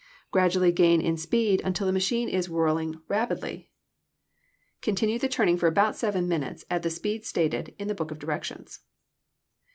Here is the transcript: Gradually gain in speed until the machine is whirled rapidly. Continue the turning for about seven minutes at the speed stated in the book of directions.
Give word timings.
Gradually 0.31 0.71
gain 0.71 0.99
in 0.99 1.15
speed 1.15 1.61
until 1.63 1.85
the 1.85 1.93
machine 1.93 2.27
is 2.27 2.49
whirled 2.49 2.97
rapidly. 3.07 3.69
Continue 4.81 5.19
the 5.19 5.29
turning 5.29 5.57
for 5.57 5.67
about 5.67 5.95
seven 5.95 6.27
minutes 6.27 6.65
at 6.71 6.81
the 6.81 6.89
speed 6.89 7.23
stated 7.23 7.75
in 7.77 7.87
the 7.87 7.93
book 7.93 8.09
of 8.09 8.17
directions. 8.17 8.79